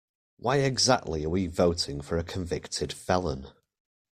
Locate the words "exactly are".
0.61-1.29